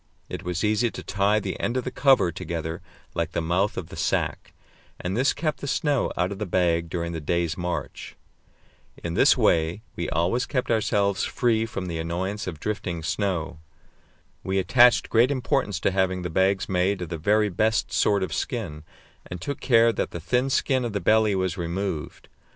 It 0.29 0.41
was 0.41 0.63
easy 0.63 0.89
to 0.89 1.03
tie 1.03 1.39
the 1.39 1.59
end 1.59 1.77
of 1.77 1.83
the 1.83 1.91
cover 1.91 2.31
together 2.31 2.81
like 3.13 3.33
the 3.33 3.39
mouth 3.39 3.77
of 3.77 3.89
the 3.89 3.95
sack, 3.95 4.51
and 4.99 5.15
this 5.15 5.31
kept 5.31 5.59
the 5.59 5.67
snow 5.67 6.11
out 6.17 6.31
of 6.31 6.39
the 6.39 6.47
bag 6.47 6.89
during 6.89 7.11
the 7.11 7.21
day's 7.21 7.55
march. 7.55 8.15
In 9.03 9.13
this 9.13 9.37
way 9.37 9.83
we 9.95 10.09
always 10.09 10.47
kept 10.47 10.71
ourselves 10.71 11.23
free 11.23 11.67
from 11.67 11.85
the 11.85 11.99
annoyance 11.99 12.47
of 12.47 12.59
drifting 12.59 13.03
snow. 13.03 13.59
We 14.43 14.57
attached 14.57 15.07
great 15.07 15.29
importance 15.29 15.79
to 15.81 15.91
having 15.91 16.23
the 16.23 16.31
bags 16.31 16.67
made 16.67 17.03
of 17.03 17.09
the 17.09 17.19
very 17.19 17.49
best 17.49 17.93
sort 17.93 18.23
of 18.23 18.33
skin, 18.33 18.81
and 19.27 19.39
took 19.39 19.59
care 19.59 19.93
that 19.93 20.09
the 20.09 20.19
thin 20.19 20.49
skin 20.49 20.83
of 20.83 20.93
the 20.93 20.99
belly 20.99 21.35
was 21.35 21.59
removed. 21.59 22.27